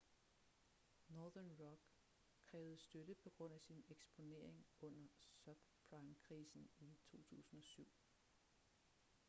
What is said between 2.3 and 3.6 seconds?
krævede støtte på grund